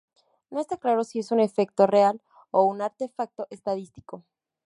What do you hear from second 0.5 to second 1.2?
está claro si